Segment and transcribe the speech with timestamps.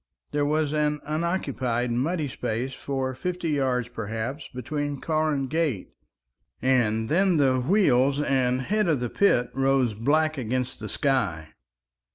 [0.31, 5.91] There was an unoccupied muddy space for fifty yards, perhaps, between car and gate,
[6.59, 11.49] and then the wheels and head of the pit rose black against the sky.